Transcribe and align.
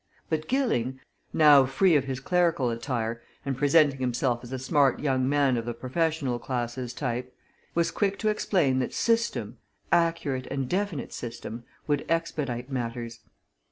But 0.29 0.47
Gilling 0.47 0.99
now 1.31 1.67
free 1.67 1.95
of 1.95 2.05
his 2.05 2.19
clerical 2.19 2.71
attire 2.71 3.21
and 3.45 3.55
presenting 3.55 3.99
himself 3.99 4.43
as 4.43 4.51
a 4.51 4.57
smart 4.57 4.99
young 4.99 5.29
man 5.29 5.57
of 5.57 5.65
the 5.65 5.75
professional 5.75 6.39
classes 6.39 6.91
type 6.91 7.31
was 7.75 7.91
quick 7.91 8.17
to 8.17 8.29
explain 8.29 8.79
that 8.79 8.95
system, 8.95 9.59
accurate 9.91 10.47
and 10.47 10.67
definite 10.67 11.13
system, 11.13 11.65
would 11.85 12.03
expedite 12.09 12.71
matters. 12.71 13.19